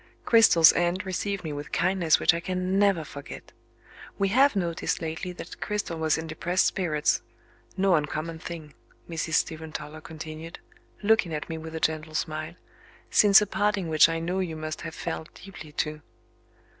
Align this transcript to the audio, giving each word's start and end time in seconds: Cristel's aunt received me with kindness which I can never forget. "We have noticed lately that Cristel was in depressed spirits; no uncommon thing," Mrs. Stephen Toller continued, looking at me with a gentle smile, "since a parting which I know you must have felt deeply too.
Cristel's 0.25 0.71
aunt 0.71 1.05
received 1.05 1.43
me 1.43 1.53
with 1.53 1.71
kindness 1.71 2.19
which 2.19 2.33
I 2.33 2.39
can 2.39 2.79
never 2.79 3.03
forget. 3.03 3.51
"We 4.17 4.29
have 4.29 4.55
noticed 4.55 4.99
lately 4.99 5.31
that 5.33 5.61
Cristel 5.61 5.99
was 5.99 6.17
in 6.17 6.25
depressed 6.25 6.65
spirits; 6.65 7.21
no 7.77 7.93
uncommon 7.93 8.39
thing," 8.39 8.73
Mrs. 9.07 9.35
Stephen 9.35 9.71
Toller 9.71 10.01
continued, 10.01 10.57
looking 11.03 11.35
at 11.35 11.47
me 11.49 11.59
with 11.59 11.75
a 11.75 11.79
gentle 11.79 12.15
smile, 12.15 12.55
"since 13.11 13.43
a 13.43 13.45
parting 13.45 13.89
which 13.89 14.09
I 14.09 14.17
know 14.17 14.39
you 14.39 14.55
must 14.55 14.81
have 14.81 14.95
felt 14.95 15.35
deeply 15.35 15.71
too. 15.71 16.01